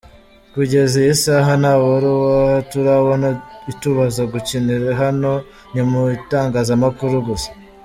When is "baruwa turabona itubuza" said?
1.83-4.21